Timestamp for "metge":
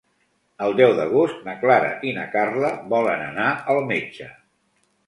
3.95-4.35